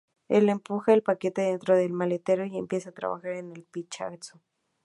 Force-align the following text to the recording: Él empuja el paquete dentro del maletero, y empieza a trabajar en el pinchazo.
Él 0.29 0.49
empuja 0.49 0.93
el 0.95 1.03
paquete 1.03 1.43
dentro 1.43 1.77
del 1.77 1.93
maletero, 1.93 2.43
y 2.43 2.57
empieza 2.57 2.89
a 2.89 2.93
trabajar 2.93 3.33
en 3.33 3.51
el 3.51 3.61
pinchazo. 3.65 4.41